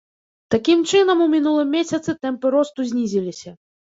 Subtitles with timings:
[0.53, 3.55] Такім чынам у мінулым месяцы тэмпы росту знізіліся.